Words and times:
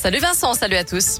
Salut 0.00 0.20
Vincent, 0.20 0.54
salut 0.54 0.76
à 0.76 0.84
tous. 0.84 1.18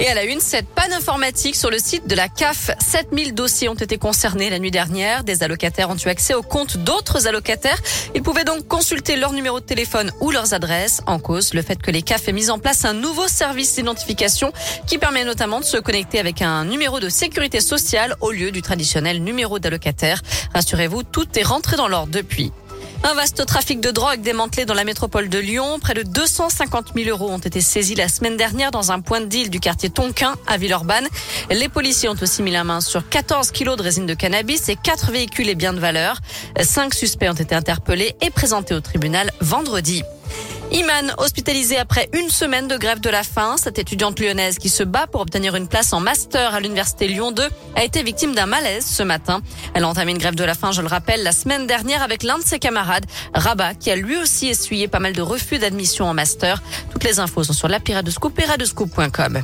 Et 0.00 0.08
à 0.08 0.14
la 0.14 0.24
une, 0.24 0.40
cette 0.40 0.66
panne 0.66 0.92
informatique 0.92 1.54
sur 1.54 1.70
le 1.70 1.78
site 1.78 2.08
de 2.08 2.16
la 2.16 2.28
CAF. 2.28 2.72
7000 2.80 3.34
dossiers 3.34 3.68
ont 3.68 3.74
été 3.74 3.98
concernés 3.98 4.50
la 4.50 4.58
nuit 4.58 4.72
dernière. 4.72 5.22
Des 5.22 5.44
allocataires 5.44 5.90
ont 5.90 5.96
eu 5.96 6.08
accès 6.08 6.34
aux 6.34 6.42
comptes 6.42 6.78
d'autres 6.78 7.28
allocataires. 7.28 7.80
Ils 8.16 8.22
pouvaient 8.22 8.42
donc 8.42 8.66
consulter 8.66 9.14
leur 9.14 9.32
numéro 9.32 9.60
de 9.60 9.64
téléphone 9.64 10.10
ou 10.20 10.32
leurs 10.32 10.54
adresses. 10.54 11.02
En 11.06 11.20
cause, 11.20 11.54
le 11.54 11.62
fait 11.62 11.80
que 11.80 11.92
les 11.92 12.02
CAF 12.02 12.26
aient 12.26 12.32
mis 12.32 12.50
en 12.50 12.58
place 12.58 12.84
un 12.84 12.94
nouveau 12.94 13.28
service 13.28 13.76
d'identification 13.76 14.52
qui 14.88 14.98
permet 14.98 15.24
notamment 15.24 15.60
de 15.60 15.64
se 15.64 15.76
connecter 15.76 16.18
avec 16.18 16.42
un 16.42 16.64
numéro 16.64 16.98
de 16.98 17.08
sécurité 17.08 17.60
sociale 17.60 18.16
au 18.20 18.32
lieu 18.32 18.50
du 18.50 18.60
traditionnel 18.60 19.22
numéro 19.22 19.60
d'allocataire. 19.60 20.20
Rassurez-vous, 20.52 21.04
tout 21.04 21.28
est 21.38 21.44
rentré 21.44 21.76
dans 21.76 21.86
l'ordre 21.86 22.10
depuis. 22.12 22.50
Un 23.02 23.14
vaste 23.14 23.46
trafic 23.46 23.80
de 23.80 23.90
drogue 23.90 24.20
démantelé 24.20 24.66
dans 24.66 24.74
la 24.74 24.84
métropole 24.84 25.30
de 25.30 25.38
Lyon. 25.38 25.78
Près 25.80 25.94
de 25.94 26.02
250 26.02 26.92
000 26.94 27.08
euros 27.08 27.30
ont 27.30 27.38
été 27.38 27.62
saisis 27.62 27.94
la 27.94 28.08
semaine 28.08 28.36
dernière 28.36 28.70
dans 28.70 28.92
un 28.92 29.00
point 29.00 29.22
de 29.22 29.26
deal 29.26 29.48
du 29.48 29.58
quartier 29.58 29.88
Tonquin 29.88 30.34
à 30.46 30.58
Villeurbanne. 30.58 31.08
Les 31.50 31.70
policiers 31.70 32.10
ont 32.10 32.16
aussi 32.20 32.42
mis 32.42 32.50
la 32.50 32.62
main 32.62 32.82
sur 32.82 33.08
14 33.08 33.52
kilos 33.52 33.78
de 33.78 33.82
résine 33.82 34.06
de 34.06 34.14
cannabis 34.14 34.68
et 34.68 34.76
4 34.76 35.12
véhicules 35.12 35.48
et 35.48 35.54
biens 35.54 35.72
de 35.72 35.80
valeur. 35.80 36.18
Cinq 36.60 36.92
suspects 36.92 37.30
ont 37.30 37.34
été 37.34 37.54
interpellés 37.54 38.16
et 38.20 38.28
présentés 38.28 38.74
au 38.74 38.80
tribunal 38.80 39.32
vendredi. 39.40 40.02
Iman, 40.72 41.12
hospitalisée 41.18 41.78
après 41.78 42.08
une 42.12 42.30
semaine 42.30 42.68
de 42.68 42.76
grève 42.76 43.00
de 43.00 43.10
la 43.10 43.24
faim, 43.24 43.56
cette 43.58 43.80
étudiante 43.80 44.20
lyonnaise 44.20 44.58
qui 44.58 44.68
se 44.68 44.84
bat 44.84 45.08
pour 45.08 45.20
obtenir 45.20 45.56
une 45.56 45.66
place 45.66 45.92
en 45.92 45.98
master 45.98 46.54
à 46.54 46.60
l'université 46.60 47.08
Lyon 47.08 47.32
2 47.32 47.42
a 47.74 47.82
été 47.82 48.04
victime 48.04 48.36
d'un 48.36 48.46
malaise 48.46 48.86
ce 48.86 49.02
matin. 49.02 49.40
Elle 49.74 49.82
a 49.82 49.88
entamé 49.88 50.12
une 50.12 50.18
grève 50.18 50.36
de 50.36 50.44
la 50.44 50.54
faim, 50.54 50.70
je 50.70 50.80
le 50.80 50.86
rappelle, 50.86 51.24
la 51.24 51.32
semaine 51.32 51.66
dernière 51.66 52.04
avec 52.04 52.22
l'un 52.22 52.38
de 52.38 52.44
ses 52.44 52.60
camarades, 52.60 53.04
Rabat, 53.34 53.74
qui 53.74 53.90
a 53.90 53.96
lui 53.96 54.16
aussi 54.16 54.46
essuyé 54.46 54.86
pas 54.86 55.00
mal 55.00 55.12
de 55.12 55.22
refus 55.22 55.58
d'admission 55.58 56.04
en 56.06 56.14
master. 56.14 56.62
Toutes 56.92 57.02
les 57.02 57.18
infos 57.18 57.42
sont 57.42 57.52
sur 57.52 57.68
Scoop 58.10 58.38
et. 58.38 59.42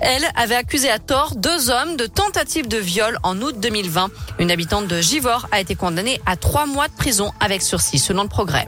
Elle 0.00 0.24
avait 0.34 0.56
accusé 0.56 0.90
à 0.90 0.98
tort 0.98 1.36
deux 1.36 1.70
hommes 1.70 1.96
de 1.96 2.06
tentative 2.06 2.66
de 2.66 2.78
viol 2.78 3.16
en 3.22 3.40
août 3.40 3.54
2020. 3.60 4.10
Une 4.40 4.50
habitante 4.50 4.88
de 4.88 5.00
Givor 5.00 5.46
a 5.52 5.60
été 5.60 5.76
condamnée 5.76 6.20
à 6.26 6.36
trois 6.36 6.66
mois 6.66 6.88
de 6.88 6.94
prison 6.94 7.30
avec 7.38 7.62
sursis, 7.62 8.00
selon 8.00 8.24
le 8.24 8.28
progrès. 8.28 8.66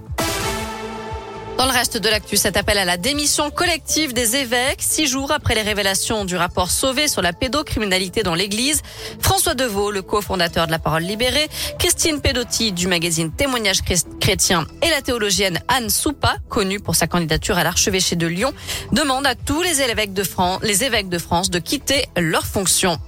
Dans 1.56 1.64
le 1.64 1.72
reste 1.72 1.96
de 1.96 2.08
l'actu, 2.10 2.36
cet 2.36 2.58
appel 2.58 2.76
à 2.76 2.84
la 2.84 2.98
démission 2.98 3.50
collective 3.50 4.12
des 4.12 4.36
évêques, 4.36 4.82
six 4.82 5.06
jours 5.06 5.32
après 5.32 5.54
les 5.54 5.62
révélations 5.62 6.26
du 6.26 6.36
rapport 6.36 6.70
Sauvé 6.70 7.08
sur 7.08 7.22
la 7.22 7.32
pédocriminalité 7.32 8.22
dans 8.22 8.34
l'Église. 8.34 8.82
François 9.20 9.54
Deveau, 9.54 9.90
le 9.90 10.02
cofondateur 10.02 10.66
de 10.66 10.70
la 10.70 10.78
Parole 10.78 11.04
libérée, 11.04 11.48
Christine 11.78 12.20
Pedotti 12.20 12.72
du 12.72 12.88
magazine 12.88 13.32
Témoignages 13.32 13.80
chrétiens 14.20 14.66
et 14.82 14.90
la 14.90 15.00
théologienne 15.00 15.58
Anne 15.68 15.88
Soupa, 15.88 16.36
connue 16.50 16.78
pour 16.78 16.94
sa 16.94 17.06
candidature 17.06 17.56
à 17.56 17.64
l'archevêché 17.64 18.16
de 18.16 18.26
Lyon, 18.26 18.52
demandent 18.92 19.26
à 19.26 19.34
tous 19.34 19.62
les 19.62 19.80
évêques 19.80 20.12
de 20.12 20.24
France, 20.24 20.60
les 20.62 20.84
évêques 20.84 21.08
de 21.08 21.18
France 21.18 21.48
de 21.48 21.58
quitter 21.58 22.04
leurs 22.18 22.46
fonctions. 22.46 22.98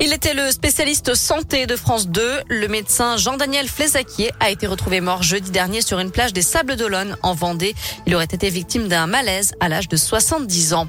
Il 0.00 0.12
était 0.12 0.32
le 0.32 0.52
spécialiste 0.52 1.16
santé 1.16 1.66
de 1.66 1.74
France 1.74 2.08
2. 2.08 2.42
Le 2.48 2.68
médecin 2.68 3.16
Jean-Daniel 3.16 3.66
Flézaquier 3.66 4.30
a 4.38 4.48
été 4.48 4.68
retrouvé 4.68 5.00
mort 5.00 5.24
jeudi 5.24 5.50
dernier 5.50 5.80
sur 5.80 5.98
une 5.98 6.12
plage 6.12 6.32
des 6.32 6.42
Sables 6.42 6.76
d'Olonne 6.76 7.16
en 7.24 7.34
Vendée. 7.34 7.74
Il 8.06 8.14
aurait 8.14 8.24
été 8.24 8.48
victime 8.48 8.86
d'un 8.86 9.08
malaise 9.08 9.54
à 9.58 9.68
l'âge 9.68 9.88
de 9.88 9.96
70 9.96 10.74
ans. 10.74 10.86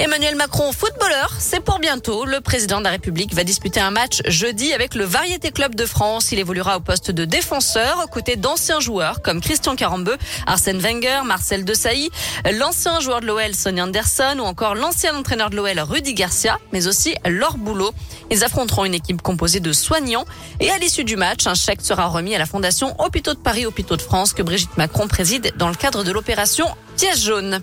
Emmanuel 0.00 0.36
Macron, 0.36 0.70
footballeur, 0.70 1.32
c'est 1.40 1.58
pour 1.58 1.80
bientôt. 1.80 2.24
Le 2.24 2.40
président 2.40 2.78
de 2.78 2.84
la 2.84 2.90
République 2.90 3.34
va 3.34 3.42
disputer 3.42 3.80
un 3.80 3.90
match 3.90 4.22
jeudi 4.26 4.72
avec 4.72 4.94
le 4.94 5.04
Variété 5.04 5.50
Club 5.50 5.74
de 5.74 5.86
France. 5.86 6.30
Il 6.30 6.38
évoluera 6.38 6.76
au 6.76 6.80
poste 6.80 7.10
de 7.10 7.24
défenseur 7.24 8.00
aux 8.04 8.06
côtés 8.06 8.36
d'anciens 8.36 8.78
joueurs 8.78 9.22
comme 9.22 9.40
Christian 9.40 9.74
Carambeu, 9.74 10.16
Arsène 10.46 10.78
Wenger, 10.78 11.22
Marcel 11.24 11.64
Desailly, 11.64 12.10
l'ancien 12.58 13.00
joueur 13.00 13.20
de 13.20 13.26
l'OL 13.26 13.52
Sonny 13.56 13.82
Anderson 13.82 14.36
ou 14.38 14.42
encore 14.42 14.76
l'ancien 14.76 15.16
entraîneur 15.16 15.50
de 15.50 15.56
l'OL 15.56 15.80
Rudy 15.80 16.14
Garcia, 16.14 16.58
mais 16.72 16.86
aussi 16.86 17.16
Laure 17.26 17.58
Boulot. 17.58 17.90
Ils 18.30 18.44
affronteront 18.44 18.84
une 18.84 18.94
équipe 18.94 19.20
composée 19.20 19.60
de 19.60 19.72
soignants 19.72 20.26
et 20.60 20.70
à 20.70 20.78
l'issue 20.78 21.04
du 21.04 21.16
match, 21.16 21.48
un 21.48 21.54
chèque 21.54 21.80
sera 21.80 22.06
remis 22.06 22.36
à 22.36 22.38
la 22.38 22.46
Fondation 22.46 22.94
Hôpitaux 23.00 23.34
de 23.34 23.40
Paris, 23.40 23.66
Hôpitaux 23.66 23.96
de 23.96 24.02
France 24.02 24.32
que 24.32 24.44
Brigitte 24.44 24.76
Macron 24.76 25.08
préside 25.08 25.52
dans 25.56 25.68
le 25.68 25.74
cadre 25.74 26.04
de 26.04 26.12
l'opération 26.12 26.68
Pièce 26.96 27.24
jaune. 27.24 27.60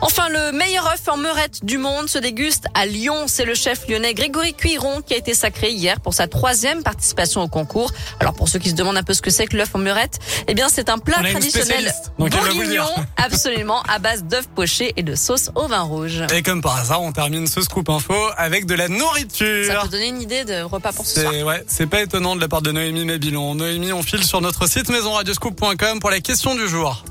Enfin, 0.00 0.28
le 0.28 0.52
meilleur 0.52 0.86
œuf 0.86 1.08
en 1.08 1.16
meurette 1.16 1.64
du 1.64 1.78
monde 1.78 2.08
se 2.08 2.18
déguste 2.18 2.66
à 2.74 2.86
Lyon. 2.86 3.24
C'est 3.26 3.44
le 3.44 3.54
chef 3.54 3.88
lyonnais 3.88 4.14
Grégory 4.14 4.52
Cuiron 4.54 5.00
qui 5.00 5.14
a 5.14 5.16
été 5.16 5.32
sacré 5.34 5.70
hier 5.70 6.00
pour 6.00 6.12
sa 6.14 6.28
troisième 6.28 6.82
participation 6.82 7.42
au 7.42 7.48
concours. 7.48 7.90
Alors 8.20 8.34
pour 8.34 8.48
ceux 8.48 8.58
qui 8.58 8.70
se 8.70 8.74
demandent 8.74 8.98
un 8.98 9.02
peu 9.02 9.14
ce 9.14 9.22
que 9.22 9.30
c'est 9.30 9.46
que 9.46 9.56
l'œuf 9.56 9.74
en 9.74 9.78
meurette, 9.78 10.18
eh 10.48 10.54
bien 10.54 10.68
c'est 10.68 10.90
un 10.90 10.98
plat 10.98 11.18
traditionnel 11.22 11.92
bourguignon, 12.18 12.84
absolument 13.16 13.82
à 13.88 13.98
base 13.98 14.24
d'œufs 14.24 14.48
pochés 14.54 14.92
et 14.96 15.02
de 15.02 15.14
sauce 15.14 15.50
au 15.54 15.66
vin 15.66 15.82
rouge. 15.82 16.22
Et 16.34 16.42
comme 16.42 16.60
par 16.60 16.76
hasard, 16.76 17.02
on 17.02 17.12
termine 17.12 17.46
ce 17.46 17.62
scoop 17.62 17.88
info 17.88 18.14
avec 18.36 18.66
de 18.66 18.74
la 18.74 18.88
nourriture. 18.88 19.66
Ça 19.66 19.80
peut 19.80 19.88
donner 19.88 20.08
une 20.08 20.20
idée 20.22 20.44
de 20.44 20.62
repas 20.62 20.92
pour 20.92 21.06
ce 21.06 21.22
soir. 21.22 21.32
Ouais, 21.46 21.64
c'est 21.66 21.86
pas 21.86 22.02
étonnant 22.02 22.36
de 22.36 22.40
la 22.40 22.48
part 22.48 22.62
de 22.62 22.70
Noémie 22.70 23.04
Mébilon. 23.04 23.54
Noémie, 23.54 23.92
on 23.92 24.02
file 24.02 24.24
sur 24.24 24.40
notre 24.40 24.68
site 24.68 24.88
maisonradioscoop.com 24.90 26.00
pour 26.00 26.10
la 26.10 26.20
question 26.20 26.54
du 26.54 26.68
jour. 26.68 27.02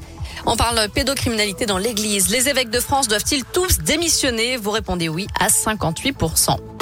On 0.47 0.55
parle 0.55 0.87
pédocriminalité 0.89 1.65
dans 1.65 1.79
l'église. 1.79 2.29
Les 2.29 2.49
évêques 2.49 2.69
de 2.69 2.79
France 2.79 3.07
doivent-ils 3.07 3.43
tous 3.45 3.79
démissionner? 3.79 4.57
Vous 4.57 4.71
répondez 4.71 5.09
oui 5.09 5.27
à 5.39 5.47
58%. 5.47 6.74